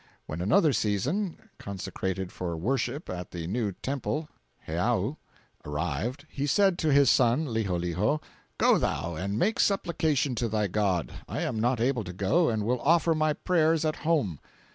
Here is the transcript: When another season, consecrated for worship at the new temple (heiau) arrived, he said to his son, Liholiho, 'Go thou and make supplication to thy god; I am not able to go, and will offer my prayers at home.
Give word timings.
When 0.25 0.41
another 0.41 0.73
season, 0.73 1.37
consecrated 1.59 2.31
for 2.31 2.57
worship 2.57 3.07
at 3.07 3.29
the 3.29 3.45
new 3.45 3.71
temple 3.71 4.27
(heiau) 4.67 5.17
arrived, 5.63 6.25
he 6.27 6.47
said 6.47 6.79
to 6.79 6.91
his 6.91 7.07
son, 7.11 7.45
Liholiho, 7.45 8.19
'Go 8.57 8.79
thou 8.79 9.13
and 9.13 9.37
make 9.37 9.59
supplication 9.59 10.33
to 10.33 10.47
thy 10.47 10.65
god; 10.65 11.11
I 11.27 11.41
am 11.41 11.59
not 11.59 11.79
able 11.79 12.03
to 12.05 12.13
go, 12.13 12.49
and 12.49 12.63
will 12.63 12.81
offer 12.81 13.13
my 13.13 13.33
prayers 13.33 13.85
at 13.85 13.97
home. 13.97 14.39